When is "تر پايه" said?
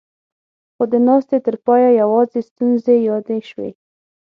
1.45-1.89